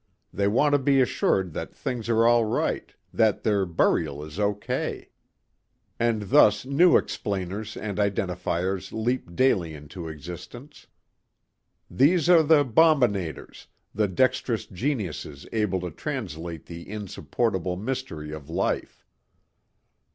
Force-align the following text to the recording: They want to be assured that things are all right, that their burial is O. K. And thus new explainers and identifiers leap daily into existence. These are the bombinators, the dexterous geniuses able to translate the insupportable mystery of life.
They 0.33 0.47
want 0.47 0.73
to 0.73 0.79
be 0.79 0.99
assured 0.99 1.53
that 1.53 1.75
things 1.75 2.09
are 2.09 2.25
all 2.25 2.43
right, 2.43 2.91
that 3.13 3.43
their 3.43 3.67
burial 3.67 4.23
is 4.23 4.39
O. 4.39 4.55
K. 4.55 5.09
And 5.99 6.23
thus 6.31 6.65
new 6.65 6.97
explainers 6.97 7.77
and 7.77 7.99
identifiers 7.99 8.91
leap 8.91 9.35
daily 9.35 9.75
into 9.75 10.07
existence. 10.07 10.87
These 11.87 12.31
are 12.31 12.41
the 12.41 12.65
bombinators, 12.65 13.67
the 13.93 14.07
dexterous 14.07 14.65
geniuses 14.65 15.45
able 15.53 15.79
to 15.81 15.91
translate 15.91 16.65
the 16.65 16.89
insupportable 16.89 17.75
mystery 17.77 18.31
of 18.31 18.49
life. 18.49 19.05